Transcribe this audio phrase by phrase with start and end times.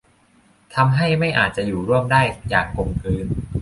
[0.75, 3.25] ทำให้ไม่อาจจะอยู่ร่วมได้อย่างกลมกลืน